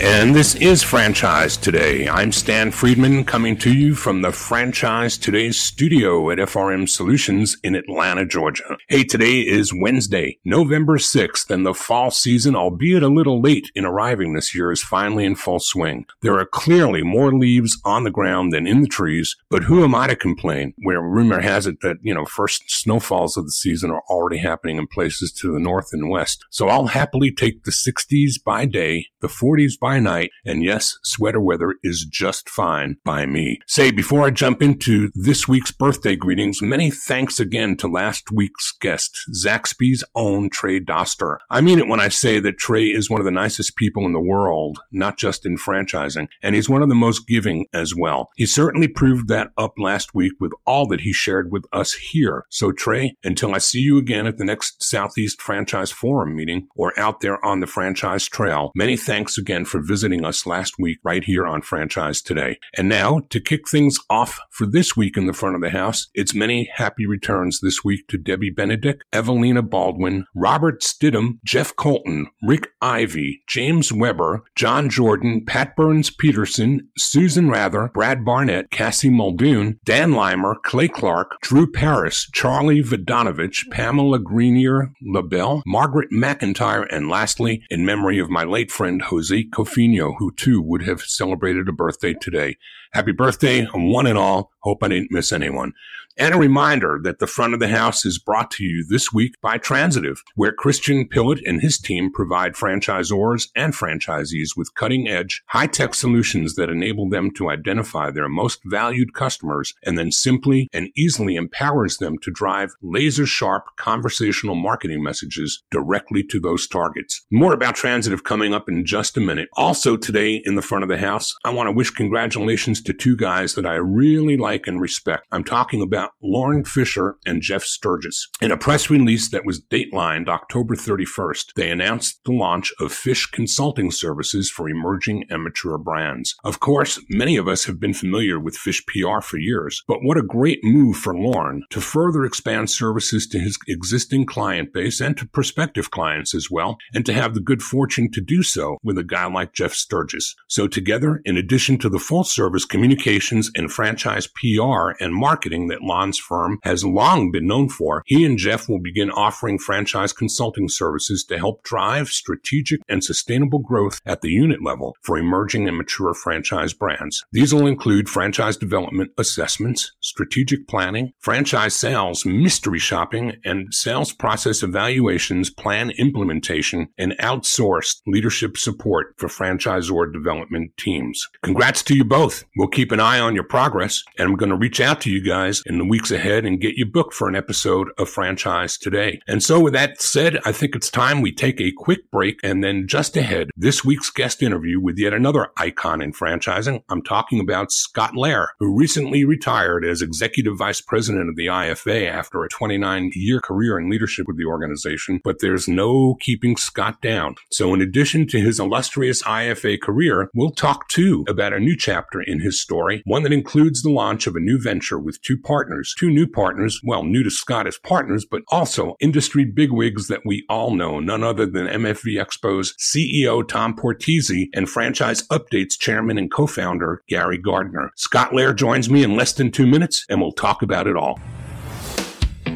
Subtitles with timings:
[0.00, 2.08] And this is Franchise Today.
[2.08, 7.74] I'm Stan Friedman coming to you from the Franchise Today studio at FRM Solutions in
[7.74, 8.76] Atlanta, Georgia.
[8.88, 13.84] Hey, today is Wednesday, November 6th, and the fall season, albeit a little late in
[13.84, 16.06] arriving this year, is finally in full swing.
[16.22, 19.96] There are clearly more leaves on the ground than in the trees, but who am
[19.96, 23.90] I to complain where rumor has it that, you know, first snowfalls of the season
[23.90, 26.44] are already happening in places to the north and west.
[26.50, 30.30] So I'll happily take the 60s by day, the 40s by by night.
[30.44, 33.58] And yes, sweater weather is just fine by me.
[33.66, 38.70] Say, before I jump into this week's birthday greetings, many thanks again to last week's
[38.82, 41.38] guest, Zaxby's own Trey Doster.
[41.48, 44.12] I mean it when I say that Trey is one of the nicest people in
[44.12, 48.28] the world, not just in franchising, and he's one of the most giving as well.
[48.36, 52.44] He certainly proved that up last week with all that he shared with us here.
[52.50, 56.92] So Trey, until I see you again at the next Southeast Franchise Forum meeting or
[57.00, 60.98] out there on the franchise trail, many thanks again for for visiting us last week
[61.04, 62.58] right here on Franchise Today.
[62.76, 66.08] And now, to kick things off for this week in the front of the house,
[66.14, 72.26] it's many happy returns this week to Debbie Benedict, Evelina Baldwin, Robert Stidham, Jeff Colton,
[72.42, 79.78] Rick Ivy, James Weber, John Jordan, Pat Burns Peterson, Susan Rather, Brad Barnett, Cassie Muldoon,
[79.84, 87.62] Dan Limer, Clay Clark, Drew Paris, Charlie Vodanovich, Pamela Greenier, LaBelle, Margaret McIntyre, and lastly,
[87.70, 92.14] in memory of my late friend Jose Kof who too would have celebrated a birthday
[92.14, 92.56] today.
[92.92, 94.52] Happy birthday, one and all.
[94.60, 95.72] Hope I didn't miss anyone.
[96.20, 99.34] And a reminder that the front of the house is brought to you this week
[99.40, 105.44] by Transitiv, where Christian Pillett and his team provide franchisors and franchisees with cutting edge,
[105.46, 110.68] high tech solutions that enable them to identify their most valued customers and then simply
[110.72, 117.24] and easily empowers them to drive laser sharp conversational marketing messages directly to those targets.
[117.30, 119.50] More about Transitiv coming up in just a minute.
[119.52, 123.16] Also today in the front of the house, I want to wish congratulations to two
[123.16, 125.24] guys that I really like and respect.
[125.30, 128.28] I'm talking about Lorne Fisher and Jeff Sturgis.
[128.40, 133.26] In a press release that was datelined October 31st, they announced the launch of Fish
[133.26, 136.34] Consulting Services for emerging and mature brands.
[136.44, 140.18] Of course, many of us have been familiar with Fish PR for years, but what
[140.18, 145.16] a great move for Lorne to further expand services to his existing client base and
[145.16, 148.98] to prospective clients as well, and to have the good fortune to do so with
[148.98, 150.34] a guy like Jeff Sturgis.
[150.48, 155.82] So together, in addition to the full service communications and franchise PR and marketing that
[155.98, 160.68] Lorne's firm has long been known for, he and Jeff will begin offering franchise consulting
[160.68, 165.76] services to help drive strategic and sustainable growth at the unit level for emerging and
[165.76, 167.24] mature franchise brands.
[167.32, 174.62] These will include franchise development assessments, strategic planning, franchise sales, mystery shopping, and sales process
[174.62, 181.26] evaluations, plan implementation, and outsourced leadership support for franchisor development teams.
[181.42, 182.44] Congrats to you both.
[182.56, 185.20] We'll keep an eye on your progress, and I'm going to reach out to you
[185.20, 189.20] guys in the weeks ahead and get you booked for an episode of Franchise Today.
[189.26, 192.62] And so with that said, I think it's time we take a quick break and
[192.62, 196.82] then just ahead, this week's guest interview with yet another icon in franchising.
[196.88, 202.10] I'm talking about Scott Lehr, who recently retired as executive vice president of the IFA
[202.10, 205.20] after a 29 year career in leadership with the organization.
[205.24, 207.36] But there's no keeping Scott down.
[207.50, 212.20] So in addition to his illustrious IFA career, we'll talk too about a new chapter
[212.20, 215.67] in his story, one that includes the launch of a new venture with two partners
[215.68, 220.22] partners, two new partners, well, new to Scott as partners, but also industry bigwigs that
[220.24, 226.16] we all know, none other than MFV Expo's CEO Tom Portesy and Franchise Updates chairman
[226.16, 227.92] and co-founder Gary Gardner.
[227.96, 231.20] Scott Lehr joins me in less than two minutes, and we'll talk about it all.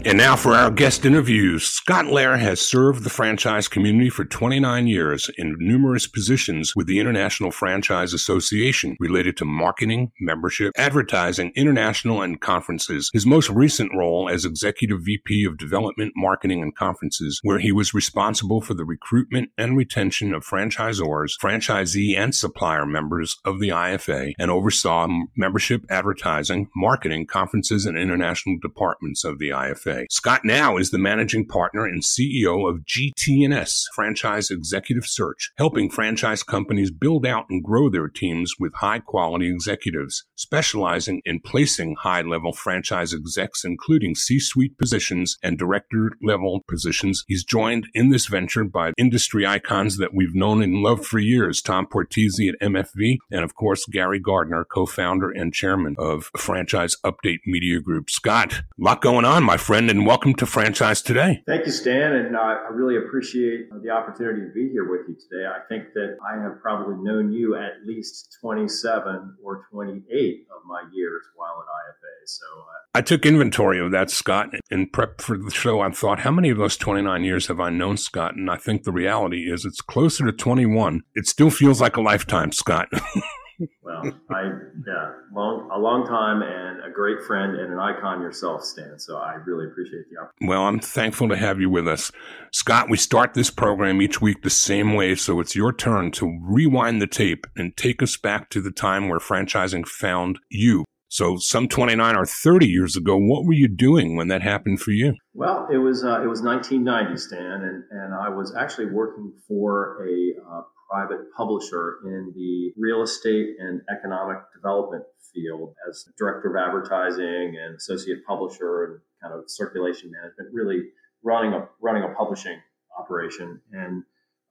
[0.05, 1.65] And now for our guest interviews.
[1.65, 6.99] Scott Lehr has served the franchise community for 29 years in numerous positions with the
[6.99, 13.09] International Franchise Association related to marketing, membership, advertising, international, and conferences.
[13.11, 17.93] His most recent role as Executive VP of Development, Marketing, and Conferences, where he was
[17.93, 24.31] responsible for the recruitment and retention of franchisors, franchisee, and supplier members of the IFA,
[24.39, 29.88] and oversaw membership, advertising, marketing, conferences, and international departments of the IFA.
[30.09, 36.43] Scott now is the managing partner and CEO of GT&S, Franchise Executive Search, helping franchise
[36.43, 42.21] companies build out and grow their teams with high quality executives, specializing in placing high
[42.21, 47.23] level franchise execs, including C suite positions and director level positions.
[47.27, 51.61] He's joined in this venture by industry icons that we've known and loved for years
[51.61, 56.95] Tom Portesy at MFV, and of course, Gary Gardner, co founder and chairman of Franchise
[57.05, 58.09] Update Media Group.
[58.09, 61.41] Scott, a lot going on, my friend friend, and welcome to Franchise Today.
[61.47, 65.15] Thank you, Stan, and uh, I really appreciate the opportunity to be here with you
[65.15, 65.47] today.
[65.47, 70.83] I think that I have probably known you at least 27 or 28 of my
[70.91, 72.27] years while at IFA.
[72.27, 75.79] So uh, I took inventory of that, Scott, in prep for the show.
[75.79, 78.35] I thought, how many of those 29 years have I known Scott?
[78.35, 81.03] And I think the reality is it's closer to 21.
[81.15, 82.89] It still feels like a lifetime, Scott.
[83.81, 84.43] well, I
[84.87, 88.99] yeah, long a long time and a great friend and an icon yourself, Stan.
[88.99, 90.47] So I really appreciate the opportunity.
[90.47, 92.11] Well, I'm thankful to have you with us,
[92.51, 92.89] Scott.
[92.89, 97.01] We start this program each week the same way, so it's your turn to rewind
[97.01, 100.85] the tape and take us back to the time where franchising found you.
[101.09, 104.91] So, some 29 or 30 years ago, what were you doing when that happened for
[104.91, 105.15] you?
[105.33, 110.05] Well, it was uh, it was 1990, Stan, and, and I was actually working for
[110.07, 115.03] a uh, private publisher in the real estate and economic development
[115.33, 120.81] field as director of advertising and associate publisher and kind of circulation management, really
[121.23, 122.57] running a running a publishing
[122.99, 123.59] operation.
[123.71, 124.03] And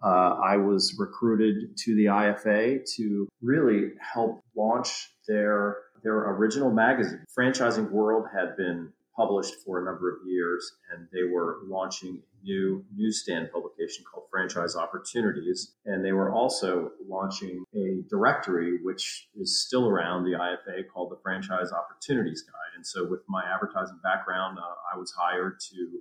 [0.03, 7.25] uh, I was recruited to the IFA to really help launch their their original magazine.
[7.37, 12.45] Franchising World had been published for a number of years, and they were launching a
[12.45, 15.75] new newsstand publication called Franchise Opportunities.
[15.85, 21.19] And they were also launching a directory, which is still around the IFA, called the
[21.21, 22.77] Franchise Opportunities Guide.
[22.77, 26.01] And so, with my advertising background, uh, I was hired to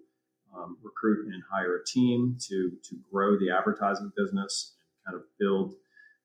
[0.56, 4.74] um, recruit and hire a team to to grow the advertising business
[5.06, 5.74] and kind of build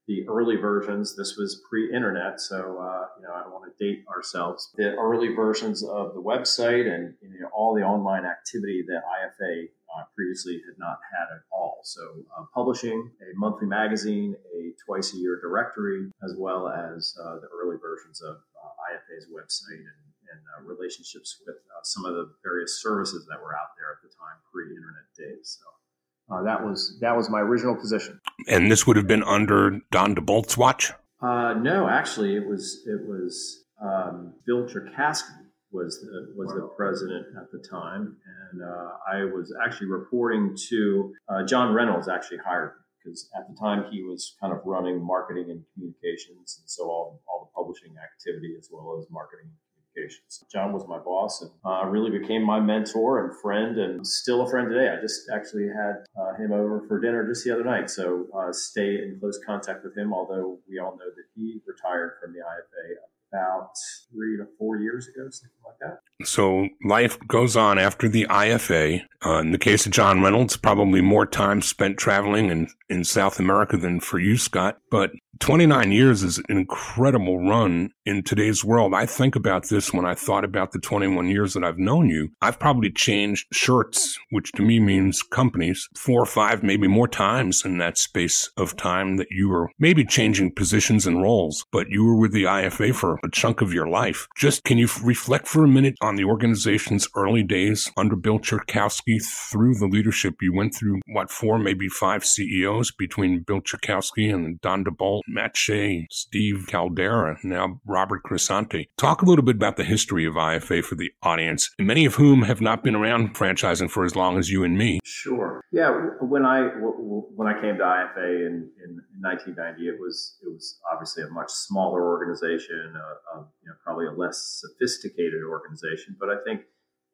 [0.08, 1.16] the early versions.
[1.16, 4.70] This was pre-internet, so uh, you know I don't want to date ourselves.
[4.76, 9.68] The early versions of the website and you know, all the online activity that IFA
[9.92, 11.80] uh, previously had not had at all.
[11.84, 12.00] So
[12.36, 17.48] uh, publishing a monthly magazine, a twice a year directory, as well as uh, the
[17.52, 22.80] early versions of uh, IFA's website and, and uh, relationships with some of the various
[22.82, 25.58] services that were out there at the time, pre-internet days.
[25.60, 25.81] So.
[26.30, 28.20] Uh, that was that was my original position.
[28.48, 30.92] And this would have been under Don DeBolt's watch.
[31.20, 35.30] Uh, no, actually, it was it was um, Bill Cherkasky
[35.70, 38.16] was the, was the president at the time,
[38.50, 42.08] and uh, I was actually reporting to uh, John Reynolds.
[42.08, 46.68] Actually hired because at the time he was kind of running marketing and communications, and
[46.68, 49.50] so all all the publishing activity as well as marketing
[49.92, 50.44] communications.
[50.50, 54.50] John was my boss and uh, really became my mentor and friend, and still a
[54.50, 54.88] friend today.
[54.88, 58.52] I just actually had uh, him over for dinner just the other night, so uh,
[58.52, 60.12] stay in close contact with him.
[60.12, 62.94] Although we all know that he retired from the IFA
[63.32, 63.70] about
[64.10, 66.26] three to four years ago, something like that.
[66.26, 69.02] So life goes on after the IFA.
[69.24, 73.40] Uh, in the case of John Reynolds, probably more time spent traveling and in South
[73.40, 74.78] America than for you, Scott.
[74.90, 78.94] But 29 years is an incredible run in today's world.
[78.94, 82.30] I think about this when I thought about the 21 years that I've known you.
[82.40, 87.64] I've probably changed shirts, which to me means companies, four or five, maybe more times
[87.64, 92.04] in that space of time that you were maybe changing positions and roles, but you
[92.04, 94.28] were with the IFA for a chunk of your life.
[94.36, 99.20] Just can you reflect for a minute on the organization's early days under Bill Cherkasky
[99.50, 104.60] through the leadership you went through, what, four, maybe five CEOs between Bill Cherkasky and
[104.60, 108.88] Don DeBolt Matt Shay, Steve Caldeira, now Robert Cresanti.
[108.96, 112.42] Talk a little bit about the history of IFA for the audience, many of whom
[112.42, 115.00] have not been around franchising for as long as you and me.
[115.04, 115.60] Sure.
[115.72, 115.90] Yeah.
[116.20, 121.22] When I when I came to IFA in, in 1990, it was it was obviously
[121.22, 126.36] a much smaller organization, a, a, you know, probably a less sophisticated organization, but I
[126.44, 126.62] think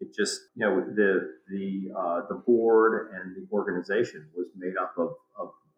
[0.00, 4.94] it just you know the the uh, the board and the organization was made up
[4.98, 5.10] of,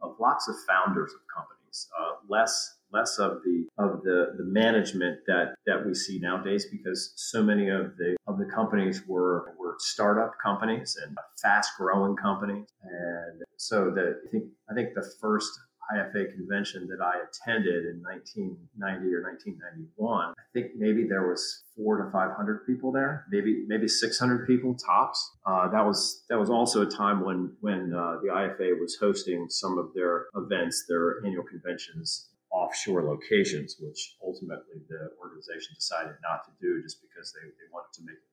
[0.02, 5.20] of, lots of founders of companies uh, less less of the of the the management
[5.26, 9.76] that that we see nowadays because so many of the of the companies were were
[9.78, 12.66] startup companies and fast growing companies.
[12.82, 15.50] And so that I think I think the first
[15.94, 22.02] IFA convention that I attended in 1990 or 1991, I think maybe there was four
[22.02, 25.18] to 500 people there, maybe maybe 600 people tops.
[25.46, 29.46] Uh, that was that was also a time when when uh, the IFA was hosting
[29.48, 36.42] some of their events, their annual conventions offshore locations, which ultimately the organization decided not
[36.44, 38.29] to do just because they, they wanted to make it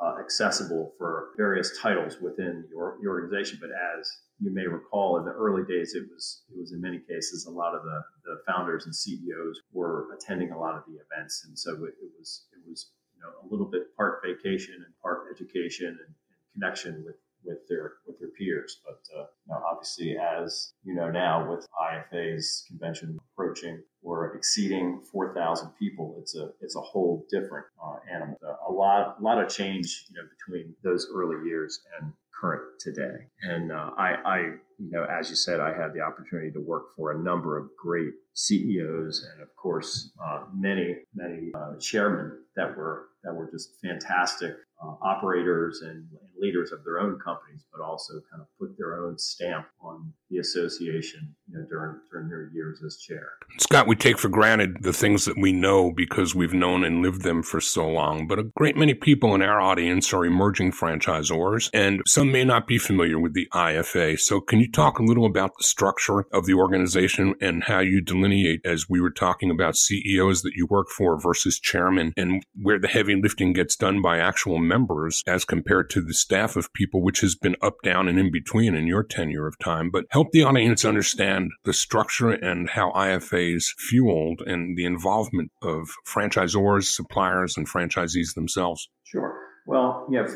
[0.00, 3.58] uh, accessible for various titles within your, your organization.
[3.60, 4.10] But as
[4.40, 7.50] you may recall, in the early days, it was it was in many cases a
[7.50, 11.58] lot of the, the founders and CEOs were attending a lot of the events, and
[11.58, 15.28] so it, it was it was you know a little bit part vacation and part
[15.32, 18.80] education and, and connection with with their with their peers.
[18.84, 25.00] But uh, you know, obviously, as you know now, with IFA's convention approaching or exceeding
[25.10, 28.38] 4,000 people, it's a it's a whole different uh, animal.
[28.68, 32.12] A lot a lot of change, you know, between those early years and
[32.44, 33.26] current today.
[33.42, 34.38] And uh, I, I,
[34.78, 37.70] you know, as you said, I had the opportunity to work for a number of
[37.80, 43.70] great CEOs and, of course, uh, many, many uh, chairmen that were that were just
[43.82, 48.76] fantastic uh, operators and, and, leaders of their own companies, but also kind of put
[48.76, 53.32] their own stamp on the association you know, during during years as chair.
[53.58, 57.22] Scott, we take for granted the things that we know because we've known and lived
[57.22, 61.70] them for so long, but a great many people in our audience are emerging franchisors,
[61.72, 64.18] and some may not be familiar with the IFA.
[64.18, 68.00] So, can you talk a little about the structure of the organization and how you
[68.00, 72.78] delineate, as we were talking about CEOs that you work for versus chairman, and where
[72.78, 77.02] the heavy lifting gets done by actual members as compared to the staff of people,
[77.02, 79.90] which has been up, down, and in between in your tenure of time.
[79.90, 85.50] But help the audience understand the structure and how IFA is fueled and the involvement
[85.62, 88.88] of franchisors, suppliers, and franchisees themselves.
[89.04, 89.38] Sure.
[89.66, 90.26] Well, yeah,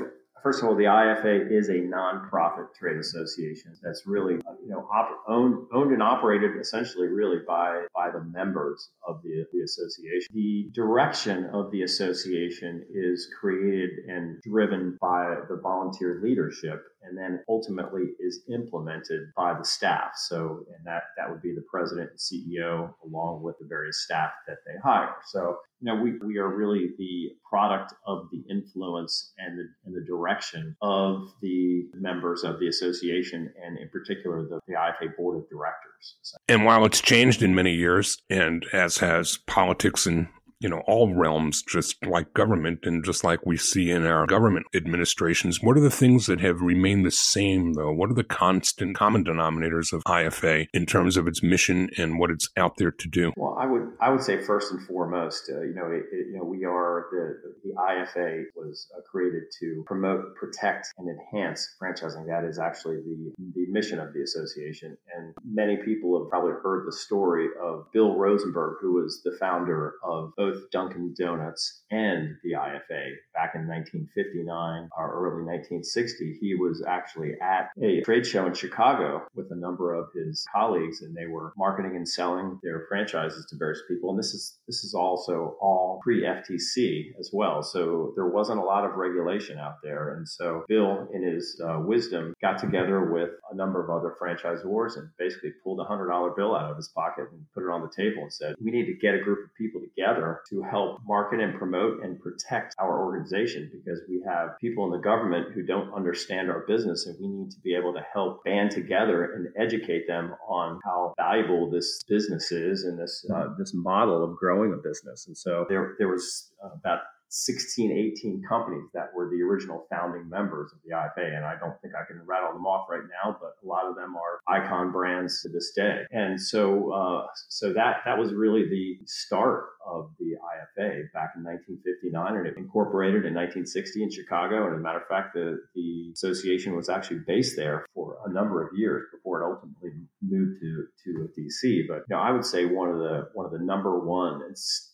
[0.43, 5.25] First of all, the IFA is a nonprofit trade association that's really, you know, op-
[5.29, 10.29] owned, owned and operated essentially really by, by the members of the, the association.
[10.33, 17.41] The direction of the association is created and driven by the volunteer leadership and then
[17.49, 20.13] ultimately is implemented by the staff.
[20.17, 24.31] So, and that, that would be the president and CEO along with the various staff
[24.47, 25.15] that they hire.
[25.27, 29.95] So, you know, we, we are really the product of the influence and the, and
[29.95, 35.39] the direction of the members of the association and in particular the, the IFA board
[35.39, 36.17] of directors.
[36.49, 40.29] And while it's changed in many years and as has politics and
[40.61, 44.67] you know, all realms, just like government and just like we see in our government
[44.75, 45.63] administrations.
[45.63, 47.93] What are the things that have remained the same, though?
[47.93, 52.31] What are the constant common denominators of IFA in terms of its mission and what
[52.31, 53.33] it's out there to do?
[53.37, 56.39] Well, I would I would say first and foremost, uh, you know, it, it, you
[56.39, 62.27] know, we are the the IFA was uh, created to promote, protect, and enhance franchising.
[62.27, 64.97] That is actually the the mission of the association.
[65.17, 69.95] And many people have probably heard the story of Bill Rosenberg, who was the founder
[70.03, 76.39] of both Dunkin' Donuts and the IFA back in 1959 or early 1960.
[76.41, 81.03] He was actually at a trade show in Chicago with a number of his colleagues,
[81.03, 84.11] and they were marketing and selling their franchises to various people.
[84.11, 88.65] And this is this is also all pre FTC as well, so there wasn't a
[88.65, 90.15] lot of regulation out there.
[90.15, 94.97] And so Bill, in his uh, wisdom, got together with a number of other franchisors
[94.97, 97.83] and basically pulled a hundred dollar bill out of his pocket and put it on
[97.83, 101.01] the table and said, "We need to get a group of people together to help
[101.07, 105.63] market and promote and protect our organization because we have people in the government who
[105.63, 109.49] don't understand our business and we need to be able to help band together and
[109.59, 114.73] educate them on how valuable this business is and this uh, this model of growing
[114.73, 115.27] a business.
[115.27, 120.29] And so there there was uh, about 16, 18 companies that were the original founding
[120.29, 121.37] members of the IFA.
[121.37, 123.97] And I don't think I can rattle them off right now, but a lot of
[123.97, 126.03] them are icon brands to this day.
[126.11, 131.45] And so, uh, so that, that was really the start of the IFA back in
[131.45, 134.67] 1959, and it incorporated in 1960 in Chicago.
[134.67, 138.33] And as a matter of fact, the, the association was actually based there for a
[138.33, 139.91] number of years before it ultimately
[140.23, 141.87] moved to to DC.
[141.89, 144.41] But you know, I would say one of the one of the number one,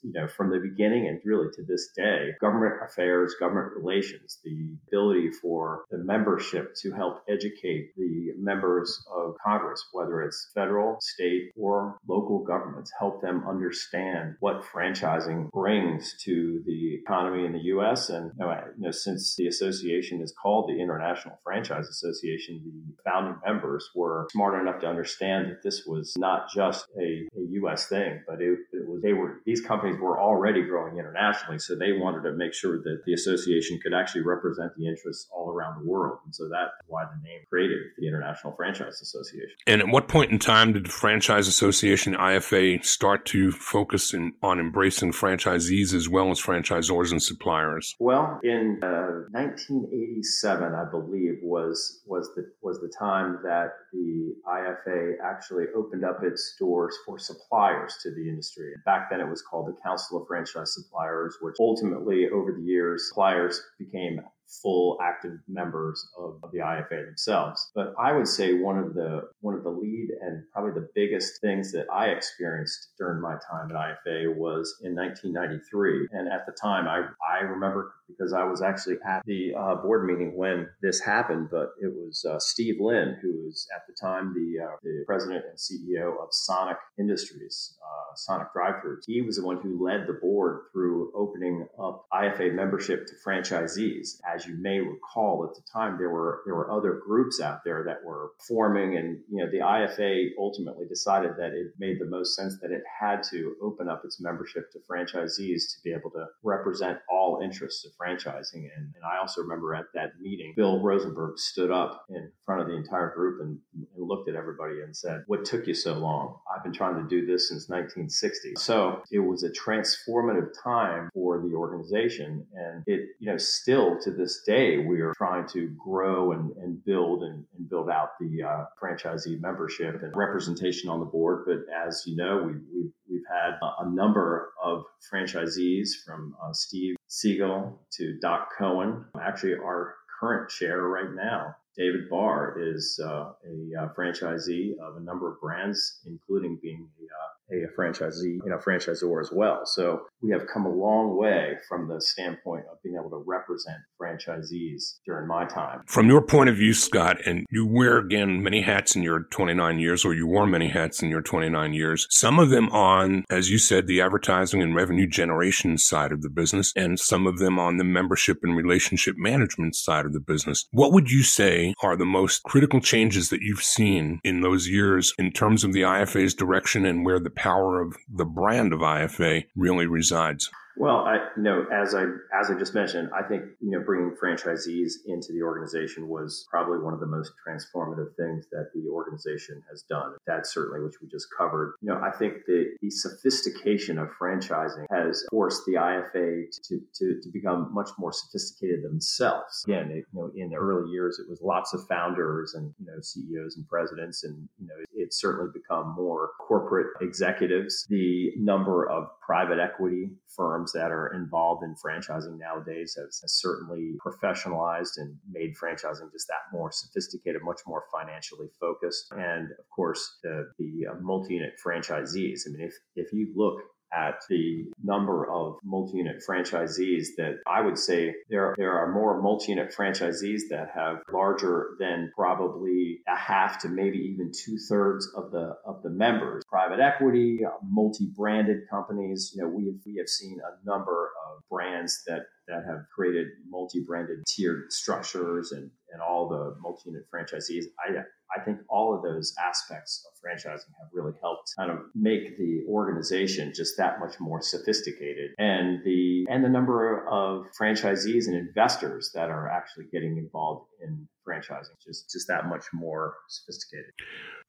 [0.03, 4.77] you know, from the beginning and really to this day, government affairs, government relations, the
[4.89, 11.51] ability for the membership to help educate the members of Congress, whether it's federal, state,
[11.57, 18.09] or local governments, help them understand what franchising brings to the economy in the U.S.
[18.09, 18.47] And you
[18.79, 24.61] know, since the association is called the International Franchise Association, the founding members were smart
[24.61, 27.89] enough to understand that this was not just a, a U.S.
[27.89, 31.93] thing, but it, it was they were these companies were already growing internationally, so they
[31.93, 35.89] wanted to make sure that the association could actually represent the interests all around the
[35.89, 39.55] world, and so that's why the name created the International Franchise Association.
[39.67, 44.33] And at what point in time did the Franchise Association IFA start to focus in,
[44.43, 47.95] on embracing franchisees as well as franchisors and suppliers?
[48.01, 55.15] Well, in uh, 1987, I believe was was the was the time that the IFA
[55.23, 58.73] actually opened up its doors for suppliers to the industry.
[58.85, 63.09] Back then, it was called the Council of Franchise Suppliers, which ultimately, over the years,
[63.09, 64.21] suppliers became
[64.63, 67.71] full active members of, the IFA themselves.
[67.75, 71.41] But I would say one of the one of the lead and probably the biggest
[71.41, 76.09] things that I experienced during my time at IFA was in 1993.
[76.13, 80.07] And at the time, I I remember because I was actually at the uh, board
[80.07, 81.49] meeting when this happened.
[81.51, 85.45] But it was uh, Steve Lynn who was at the time the uh, the president
[85.49, 89.05] and CEO of Sonic Industries, uh, Sonic Drive-Thrus.
[89.07, 94.21] He was the one who led the board through opening up IFA membership to franchisees
[94.33, 97.85] as you may recall, at the time there were there were other groups out there
[97.85, 102.37] that were forming, and you know the IFA ultimately decided that it made the most
[102.37, 106.27] sense that it had to open up its membership to franchisees to be able to
[106.43, 108.69] represent all interests of franchising.
[108.77, 112.69] And, and I also remember at that meeting, Bill Rosenberg stood up in front of
[112.69, 116.37] the entire group and, and looked at everybody and said, "What took you so long?
[116.55, 121.41] I've been trying to do this since 1960." So it was a transformative time for
[121.41, 125.71] the organization, and it you know still to this this day, we are trying to
[125.85, 130.99] grow and, and build and, and, build out the uh, franchisee membership and representation on
[130.99, 131.45] the board.
[131.45, 136.97] But as you know, we, we've, we've had a number of franchisees from uh, Steve
[137.07, 139.05] Siegel to Doc Cohen.
[139.21, 145.01] Actually, our current chair right now, David Barr, is uh, a uh, franchisee of a
[145.01, 149.63] number of brands, including being a a franchisee, you know, franchisor as well.
[149.65, 153.79] So we have come a long way from the standpoint of being able to represent
[154.01, 155.83] franchisees during my time.
[155.87, 159.79] From your point of view, Scott, and you wear again many hats in your 29
[159.79, 163.51] years, or you wore many hats in your 29 years, some of them on, as
[163.51, 167.59] you said, the advertising and revenue generation side of the business, and some of them
[167.59, 170.67] on the membership and relationship management side of the business.
[170.73, 175.13] What would you say are the most critical changes that you've seen in those years
[175.19, 179.47] in terms of the IFA's direction and where the power of the brand of IFA
[179.57, 180.51] really resides?
[180.77, 182.05] Well, I you know as I
[182.39, 186.79] as I just mentioned, I think you know bringing franchisees into the organization was probably
[186.79, 190.15] one of the most transformative things that the organization has done.
[190.27, 191.75] That certainly, which we just covered.
[191.81, 197.21] You know, I think that the sophistication of franchising has forced the IFA to to,
[197.21, 199.65] to become much more sophisticated themselves.
[199.67, 202.87] Again, it, you know, in the early years, it was lots of founders and you
[202.87, 207.87] know CEOs and presidents, and you know it's certainly become more corporate executives.
[207.89, 213.95] The number of private equity firms that are involved in franchising nowadays has, has, certainly
[214.05, 219.13] professionalized and made franchising just that more sophisticated, much more financially focused.
[219.13, 222.41] And of course, the, the uh, multi unit franchisees.
[222.47, 223.61] I mean, if, if you look
[223.95, 229.75] at the number of multi-unit franchisees that I would say there, there are more multi-unit
[229.77, 235.55] franchisees that have larger than probably a half to maybe even two thirds of the
[235.65, 236.43] of the members.
[236.49, 239.33] Private equity, multi-branded companies.
[239.35, 243.29] You know, we have, we have seen a number of brands that that have created
[243.49, 247.65] multi-branded tiered structures and, and all the multi-unit franchisees.
[247.87, 247.93] I
[248.37, 252.65] I think all of those aspects of franchising have really helped kind of make the
[252.69, 255.33] organization just that much more sophisticated.
[255.39, 261.09] And the and the number of franchisees and investors that are actually getting involved in
[261.27, 263.91] franchising just just that much more sophisticated.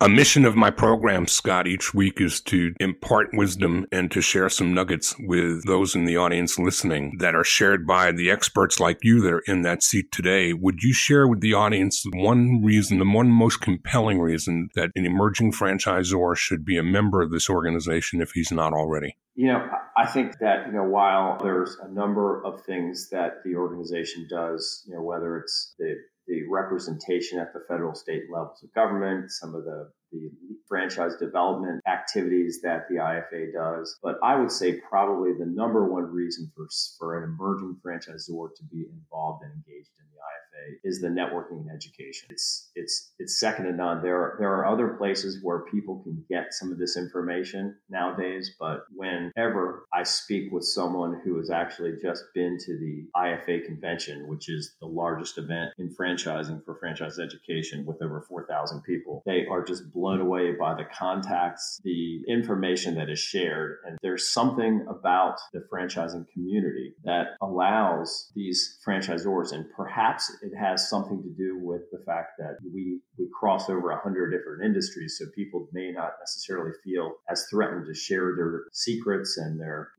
[0.02, 4.50] A mission of my program scott each week is to impart wisdom and to share
[4.50, 9.00] some nuggets with those in the audience listening that are shared by the experts like
[9.04, 10.52] you that are in that seat today.
[10.52, 15.06] Would you share with the audience one reason the one most compelling reason that an
[15.06, 19.16] emerging franchisor should be a member of this organization if he's not already?
[19.36, 23.56] You know, I think that, you know, while there's a number of things that the
[23.56, 25.96] organization does, you know, whether it's the
[26.28, 30.30] the representation at the federal, state levels of government, some of the, the
[30.68, 33.98] franchise development activities that the IFA does.
[34.02, 38.64] But I would say probably the number one reason for, for an emerging franchisor to
[38.72, 40.45] be involved and engaged in the IFA
[40.84, 42.28] is the networking and education.
[42.30, 44.02] It's it's it's second to none.
[44.02, 48.56] There are, there are other places where people can get some of this information nowadays,
[48.60, 54.28] but whenever I speak with someone who has actually just been to the IFA convention,
[54.28, 59.46] which is the largest event in franchising for franchise education with over 4,000 people, they
[59.50, 64.86] are just blown away by the contacts, the information that is shared, and there's something
[64.90, 71.60] about the franchising community that allows these franchisors and perhaps it has something to do
[71.60, 75.92] with the fact that we we cross over a hundred different industries, so people may
[75.92, 79.90] not necessarily feel as threatened to share their secrets and their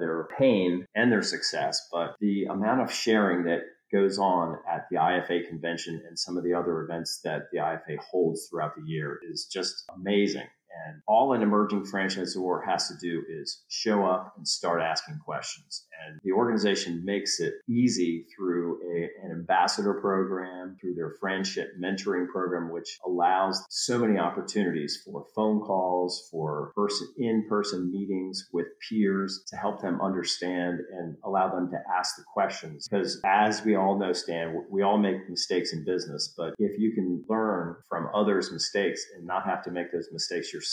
[0.00, 1.88] their pain and their success.
[1.92, 3.60] But the amount of sharing that
[3.92, 7.98] goes on at the IFA convention and some of the other events that the IFA
[8.10, 10.48] holds throughout the year is just amazing.
[10.86, 15.86] And all an emerging franchisor has to do is show up and start asking questions.
[16.06, 22.28] And the organization makes it easy through a, an ambassador program, through their friendship mentoring
[22.28, 29.42] program, which allows so many opportunities for phone calls, for person in-person meetings with peers
[29.48, 32.88] to help them understand and allow them to ask the questions.
[32.88, 36.92] Because as we all know, Stan, we all make mistakes in business, but if you
[36.92, 40.63] can learn from others' mistakes and not have to make those mistakes yourself,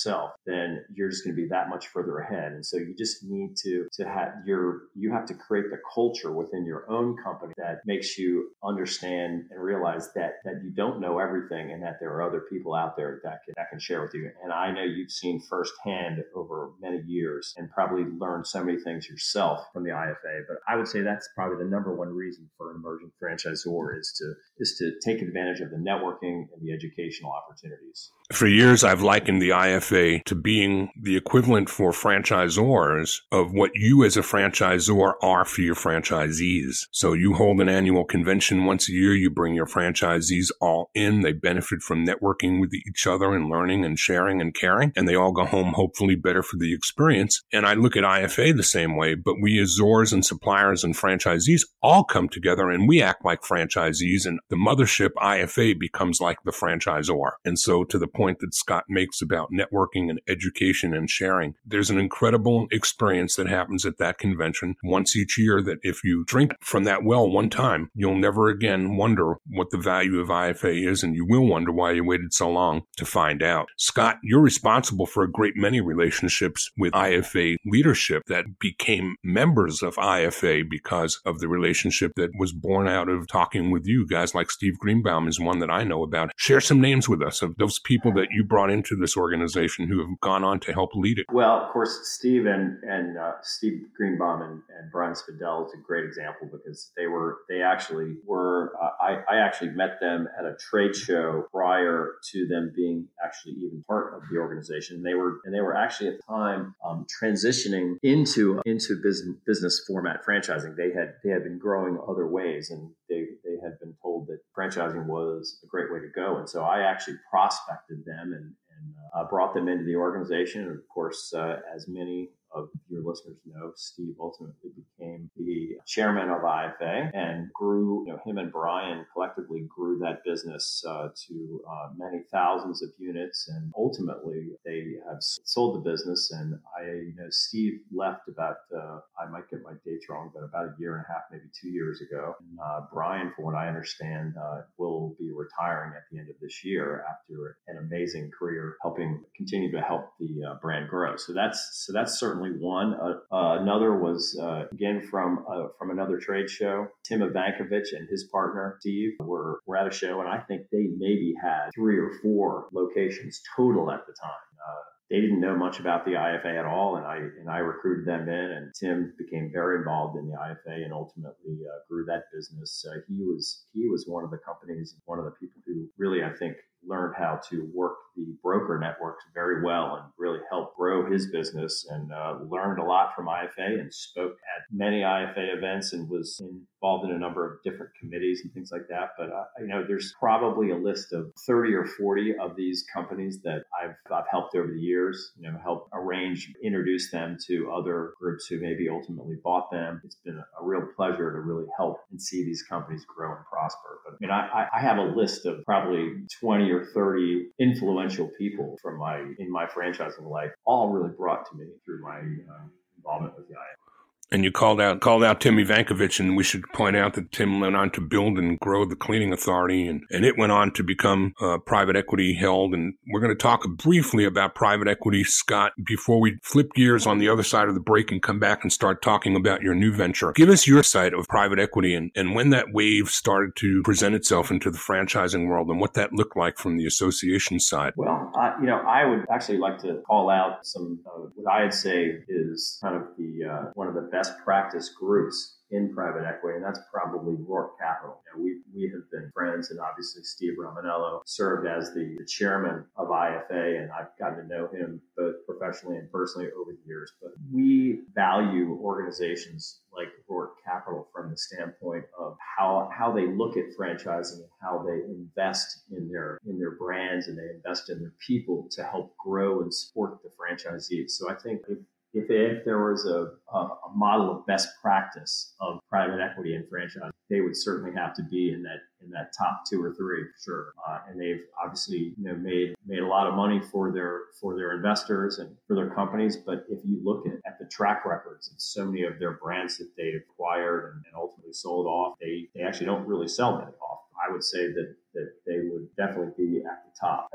[0.45, 2.53] then you're just going to be that much further ahead.
[2.53, 6.31] And so you just need to to have your you have to create the culture
[6.31, 11.19] within your own company that makes you understand and realize that that you don't know
[11.19, 14.13] everything and that there are other people out there that can that can share with
[14.13, 14.29] you.
[14.43, 19.07] And I know you've seen firsthand over many years and probably learned so many things
[19.09, 20.43] yourself from the IFA.
[20.47, 24.13] But I would say that's probably the number one reason for an emerging franchisor is
[24.17, 28.11] to is to take advantage of the networking and the educational opportunities.
[28.31, 34.03] For years, I've likened the IFA to being the equivalent for franchisors of what you
[34.03, 36.87] as a franchisor are for your franchisees.
[36.91, 39.13] So you hold an annual convention once a year.
[39.13, 41.21] You bring your franchisees all in.
[41.21, 44.93] They benefit from networking with each other and learning and sharing and caring.
[44.95, 47.41] And they all go home hopefully better for the experience.
[47.51, 50.95] And I look at IFA the same way, but we as ZORs and suppliers and
[50.95, 56.37] franchisees all come together and we act like franchisees and the mothership IFA becomes like
[56.45, 57.31] the franchisor.
[57.43, 61.55] And so to the point that Scott makes about networking and education and sharing.
[61.65, 66.23] There's an incredible experience that happens at that convention once each year that if you
[66.25, 70.87] drink from that well one time, you'll never again wonder what the value of IFA
[70.87, 73.67] is, and you will wonder why you waited so long to find out.
[73.77, 79.95] Scott, you're responsible for a great many relationships with IFA leadership that became members of
[79.95, 84.07] IFA because of the relationship that was born out of talking with you.
[84.07, 86.31] Guys like Steve Greenbaum is one that I know about.
[86.35, 89.50] Share some names with us of those people that you brought into this organization
[89.87, 91.25] who have gone on to help lead it?
[91.31, 95.77] Well, of course, Steve and, and uh, Steve Greenbaum and, and Brian Spindel is a
[95.77, 100.45] great example because they were they actually were uh, I, I actually met them at
[100.45, 105.03] a trade show prior to them being actually even part of the organization.
[105.03, 109.83] They were and they were actually at the time um, transitioning into into business business
[109.87, 110.75] format franchising.
[110.75, 114.39] They had they had been growing other ways and they they had been told that
[114.57, 116.37] franchising was a great way to go.
[116.37, 118.70] And so I actually prospected them and, and
[119.13, 120.63] uh, brought them into the organization.
[120.63, 126.29] And of course, uh, as many of your listeners know, Steve ultimately became the chairman
[126.29, 131.61] of IFA and grew, you know, him and Brian collectively grew that business uh, to
[131.69, 133.49] uh, many thousands of units.
[133.49, 136.31] And ultimately, they have sold the business.
[136.31, 140.43] And I you know Steve left about, uh, I might get my dates wrong, but
[140.43, 142.35] about a year and a half, maybe two years ago.
[142.39, 146.35] And, uh, Brian, from what I understand, uh, will be retiring at the end of
[146.41, 151.15] this year after an amazing career helping continue to help the uh, brand grow.
[151.17, 152.93] So that's, so that's certainly certainly one.
[152.93, 156.87] Uh, uh, another was uh, again from uh, from another trade show.
[157.03, 160.87] Tim Ivankovich and his partner Steve were were at a show, and I think they
[160.97, 164.31] maybe had three or four locations total at the time.
[164.31, 168.05] Uh, they didn't know much about the IFA at all, and I and I recruited
[168.05, 168.51] them in.
[168.51, 172.85] And Tim became very involved in the IFA and ultimately uh, grew that business.
[172.87, 176.23] Uh, he was he was one of the companies, one of the people who really
[176.23, 176.55] I think
[176.87, 181.85] learned how to work the broker networks very well and really helped grow his business
[181.89, 186.41] and uh, learned a lot from IFA and spoke at many IFA events and was
[186.41, 189.11] involved in a number of different committees and things like that.
[189.17, 193.39] But uh, you know, there's probably a list of 30 or 40 of these companies
[193.43, 195.31] that I've, I've helped over the years.
[195.39, 200.01] You know, help arrange, introduce them to other groups who maybe ultimately bought them.
[200.03, 203.99] It's been a, real pleasure to really help and see these companies grow and prosper.
[204.05, 208.77] But I mean, I, I have a list of probably 20 or 30 influential people
[208.81, 213.35] from my in my franchising life, all really brought to me through my uh, involvement
[213.37, 213.90] with the IFA.
[214.31, 217.59] And you called out called out Tim Ivankovich, and we should point out that Tim
[217.59, 220.83] went on to build and grow the cleaning authority, and, and it went on to
[220.83, 222.73] become uh, private equity held.
[222.73, 227.19] And we're going to talk briefly about private equity, Scott, before we flip gears on
[227.19, 229.93] the other side of the break and come back and start talking about your new
[229.93, 230.31] venture.
[230.31, 234.15] Give us your side of private equity and, and when that wave started to present
[234.15, 237.91] itself into the franchising world and what that looked like from the association side.
[237.97, 241.73] Well, uh, you know, I would actually like to call out some uh, what I'd
[241.73, 246.25] say is kind of the uh, one of the best best practice groups in private
[246.25, 248.21] equity, and that's probably Roark Capital.
[248.25, 252.25] You know, we, we have been friends, and obviously Steve Romaniello served as the, the
[252.25, 256.85] chairman of IFA, and I've gotten to know him both professionally and personally over the
[256.85, 257.13] years.
[257.21, 263.57] But we value organizations like Roark Capital from the standpoint of how how they look
[263.57, 267.99] at franchising and how they invest in their in their brands and they invest in
[267.99, 271.11] their people to help grow and support the franchisees.
[271.11, 271.77] So I think if
[272.13, 276.67] if, if there was a, a, a, model of best practice of private equity and
[276.67, 280.23] franchise, they would certainly have to be in that in that top two or three,
[280.43, 280.73] sure.
[280.87, 284.55] Uh, and they've obviously you know made made a lot of money for their for
[284.55, 286.37] their investors and for their companies.
[286.37, 289.77] But if you look at, at the track records and so many of their brands
[289.77, 293.71] that they acquired and, and ultimately sold off, they they actually don't really sell many
[293.71, 293.99] off.
[294.27, 297.29] I would say that that they would definitely be at the top.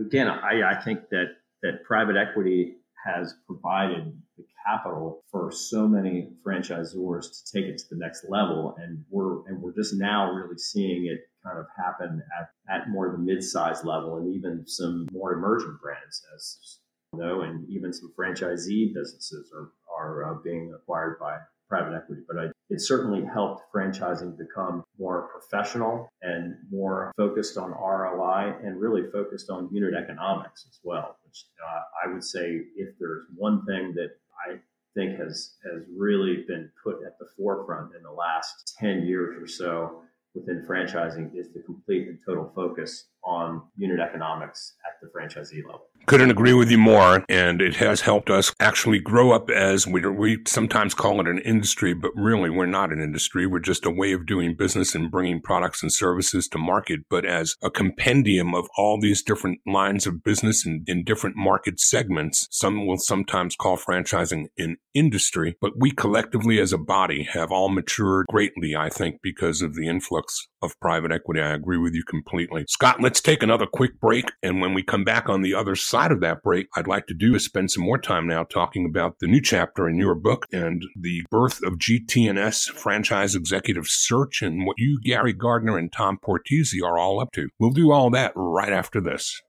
[0.00, 2.76] Again, I, I think that that private equity
[3.08, 8.76] has provided the capital for so many franchisors to take it to the next level.
[8.78, 13.06] And we're, and we're just now really seeing it kind of happen at, at more
[13.06, 16.78] of the mid-sized level and even some more emerging brands as
[17.12, 22.22] you know, and even some franchisee businesses are, are uh, being acquired by private equity,
[22.26, 28.80] but I, it certainly helped franchising become more professional and more focused on ROI and
[28.80, 31.17] really focused on unit economics as well.
[31.66, 34.10] Uh, I would say, if there's one thing that
[34.48, 34.58] I
[34.94, 39.46] think has has really been put at the forefront in the last ten years or
[39.46, 40.02] so
[40.34, 45.88] within franchising, is the complete and total focus on unit economics at the franchisee level.
[46.08, 47.22] Couldn't agree with you more.
[47.28, 51.38] And it has helped us actually grow up as we, we sometimes call it an
[51.40, 53.46] industry, but really we're not an industry.
[53.46, 57.26] We're just a way of doing business and bringing products and services to market, but
[57.26, 62.48] as a compendium of all these different lines of business in, in different market segments.
[62.50, 67.68] Some will sometimes call franchising an industry, but we collectively as a body have all
[67.68, 71.42] matured greatly, I think, because of the influx of private equity.
[71.42, 72.64] I agree with you completely.
[72.66, 74.32] Scott, let's take another quick break.
[74.42, 77.14] And when we come back on the other side of that break, I'd like to
[77.14, 80.46] do is spend some more time now talking about the new chapter in your book
[80.52, 86.18] and the birth of GT&S franchise executive search and what you, Gary Gardner, and Tom
[86.22, 87.48] Portesy are all up to.
[87.58, 89.42] We'll do all that right after this.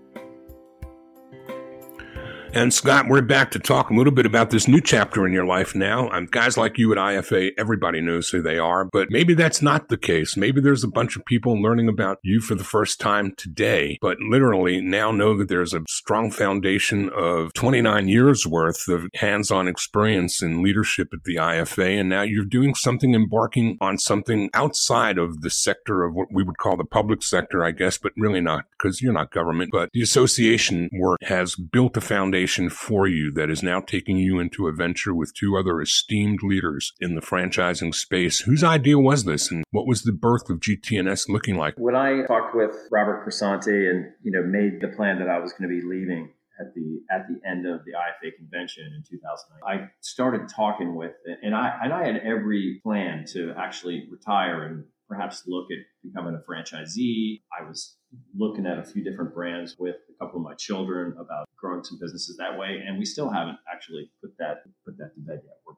[2.52, 5.46] And Scott, we're back to talk a little bit about this new chapter in your
[5.46, 6.10] life now.
[6.10, 9.90] Um, guys like you at IFA, everybody knows who they are, but maybe that's not
[9.90, 10.36] the case.
[10.36, 14.18] Maybe there's a bunch of people learning about you for the first time today, but
[14.20, 20.42] literally now know that there's a strong foundation of 29 years worth of hands-on experience
[20.42, 22.00] in leadership at the IFA.
[22.00, 26.42] And now you're doing something, embarking on something outside of the sector of what we
[26.42, 29.70] would call the public sector, I guess, but really not because you're not government.
[29.72, 34.18] But the association work has built a foundation foundation for you that is now taking
[34.18, 38.40] you into a venture with two other esteemed leaders in the franchising space.
[38.42, 41.74] Whose idea was this and what was the birth of GT&S looking like?
[41.78, 45.52] When I talked with Robert Cresanti and, you know, made the plan that I was
[45.52, 49.62] going to be leaving at the at the end of the IFA convention in 2009.
[49.66, 54.84] I started talking with and I and I had every plan to actually retire and
[55.10, 57.42] perhaps look at becoming a franchisee.
[57.60, 57.98] I was
[58.38, 61.98] looking at a few different brands with a couple of my children about growing some
[62.00, 65.58] businesses that way, and we still haven't actually put that put that to bed yet.
[65.66, 65.74] We're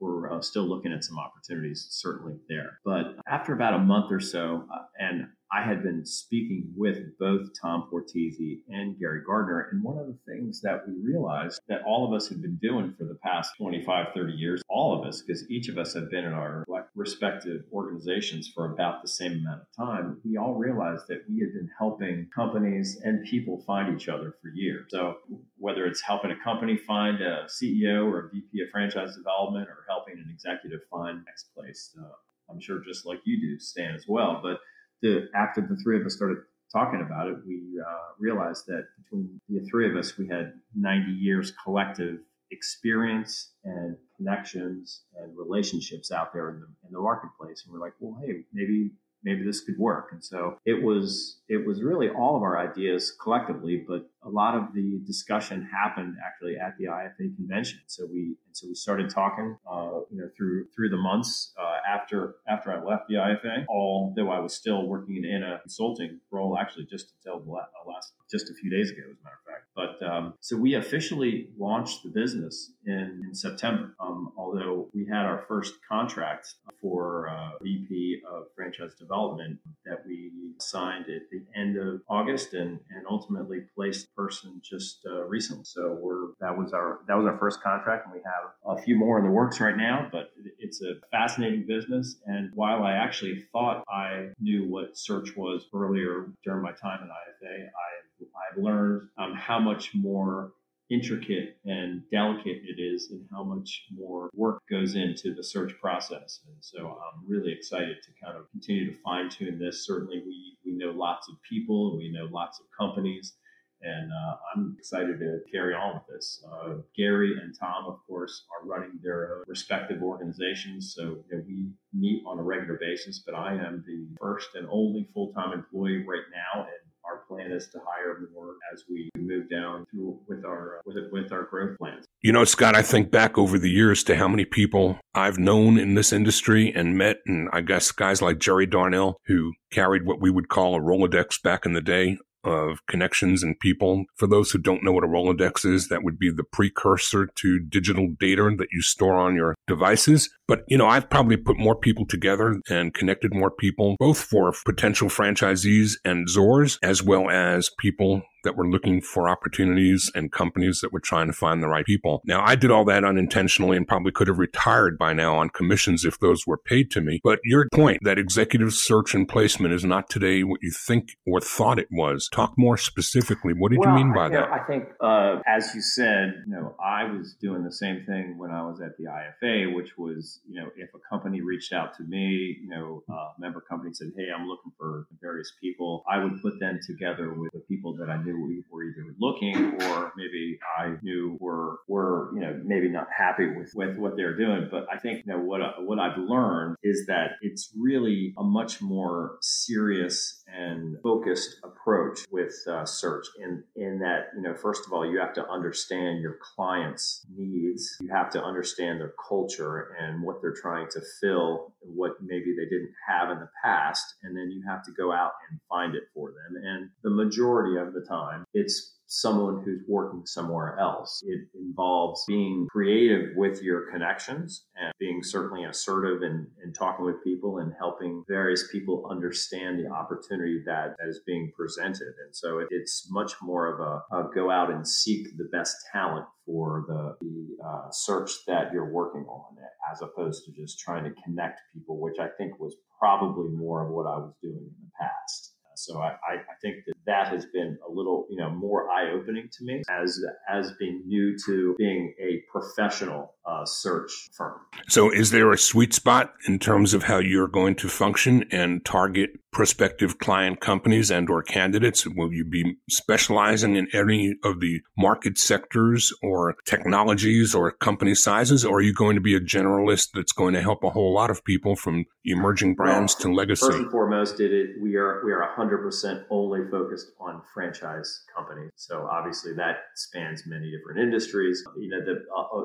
[0.00, 2.78] we're uh, still looking at some opportunities, certainly there.
[2.84, 7.48] But after about a month or so, uh, and I had been speaking with both
[7.60, 9.68] Tom Portesy and Gary Gardner.
[9.72, 12.94] And one of the things that we realized that all of us had been doing
[12.98, 16.24] for the past 25, 30 years, all of us, because each of us have been
[16.24, 21.22] in our respective organizations for about the same amount of time, we all realized that
[21.28, 24.86] we had been helping companies and people find each other for years.
[24.90, 25.16] So
[25.56, 29.84] whether it's helping a company find a CEO or a VP of franchise development or
[29.88, 32.08] helping an executive find next place, uh,
[32.50, 34.40] I'm sure just like you do, Stan, as well.
[34.42, 34.58] But
[35.02, 36.38] the after the three of us started
[36.72, 41.12] talking about it, we uh, realized that between the three of us, we had 90
[41.12, 42.18] years collective
[42.50, 47.62] experience and connections and relationships out there in the, in the marketplace.
[47.64, 48.90] And we're like, well, hey, maybe
[49.24, 50.10] maybe this could work.
[50.12, 54.54] And so it was it was really all of our ideas collectively, but a lot
[54.54, 57.80] of the discussion happened actually at the IFA convention.
[57.86, 62.36] So we so we started talking, uh, you know, through through the months uh, after
[62.48, 63.66] after I left the IFA.
[63.68, 68.50] Although I was still working in a consulting role, actually, just until the last just
[68.50, 69.64] a few days ago, as a matter of fact.
[69.74, 73.94] But um, so we officially launched the business in, in September.
[74.00, 80.32] Um, although we had our first contract for uh, VP of franchise development that we
[80.58, 85.64] signed at the end of August and, and ultimately placed person just uh, recently.
[85.64, 88.96] So we're that was our that was our first contract, and we have a few
[88.96, 90.08] more in the works right now.
[90.10, 95.66] But it's a fascinating business, and while I actually thought I knew what search was
[95.72, 100.52] earlier during my time at IFA, I I've learned um, how much more
[100.90, 106.40] intricate and delicate it is and how much more work goes into the search process.
[106.46, 109.86] And so I'm really excited to kind of continue to fine tune this.
[109.86, 113.34] Certainly we, we know lots of people, and we know lots of companies,
[113.82, 116.44] and uh, I'm excited to carry on with this.
[116.50, 121.70] Uh, Gary and Tom, of course, are running their respective organizations, so you know, we
[121.92, 123.22] meet on a regular basis.
[123.24, 127.68] But I am the first and only full-time employee right now, and our plan is
[127.68, 132.04] to hire more as we move down through with our with with our growth plans.
[132.22, 135.78] You know, Scott, I think back over the years to how many people I've known
[135.78, 140.20] in this industry and met, and I guess guys like Jerry Darnell who carried what
[140.20, 144.04] we would call a Rolodex back in the day of connections and people.
[144.16, 147.60] For those who don't know what a Rolodex is, that would be the precursor to
[147.60, 150.30] digital data that you store on your devices.
[150.46, 154.52] But, you know, I've probably put more people together and connected more people, both for
[154.64, 160.80] potential franchisees and Zors, as well as people that were looking for opportunities and companies
[160.80, 162.22] that were trying to find the right people.
[162.24, 166.04] Now, I did all that unintentionally and probably could have retired by now on commissions
[166.04, 167.20] if those were paid to me.
[167.22, 171.40] But your point that executive search and placement is not today what you think or
[171.40, 172.28] thought it was.
[172.28, 173.52] Talk more specifically.
[173.52, 174.48] What did well, you mean by I, that?
[174.50, 178.50] I think, uh, as you said, you know, I was doing the same thing when
[178.50, 182.04] I was at the IFA, which was, you know, if a company reached out to
[182.04, 186.40] me, you know, a member company said, "Hey, I'm looking for various people," I would
[186.42, 190.58] put them together with the people that I knew we were either looking or maybe
[190.78, 194.68] I knew were were you know maybe not happy with with what they're doing.
[194.70, 198.80] But I think you know what what I've learned is that it's really a much
[198.80, 203.26] more serious and focused approach with uh, search.
[203.40, 207.96] In in that you know first of all you have to understand your clients' needs.
[208.00, 212.64] You have to understand their culture and what they're trying to fill, what maybe they
[212.64, 216.04] didn't have in the past, and then you have to go out and find it
[216.14, 216.62] for them.
[216.62, 221.22] And the majority of the time, it's someone who's working somewhere else.
[221.26, 227.24] It involves being creative with your connections and being certainly assertive in, in talking with
[227.24, 232.14] people and helping various people understand the opportunity that, that is being presented.
[232.24, 235.74] And so it, it's much more of a, a, go out and seek the best
[235.90, 239.48] talent for the, the uh, search that you're working on
[239.90, 243.90] as opposed to just trying to connect people, which I think was probably more of
[243.90, 245.54] what I was doing in the past.
[245.76, 249.48] So I, I, think that that has been a little, you know, more eye opening
[249.50, 254.60] to me as as being new to being a professional uh, search firm.
[254.88, 258.84] So is there a sweet spot in terms of how you're going to function and
[258.84, 262.06] target prospective client companies and or candidates?
[262.06, 268.64] Will you be specializing in any of the market sectors or technologies or company sizes,
[268.64, 271.30] or are you going to be a generalist that's going to help a whole lot
[271.30, 273.66] of people from emerging brands well, to legacy?
[273.66, 278.70] First and foremost, it, it, we are we are 100% only focused on franchise companies.
[278.76, 281.64] So obviously that spans many different industries.
[281.76, 282.64] You know, the uh, uh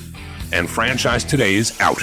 [0.52, 2.02] And Franchise Today is out.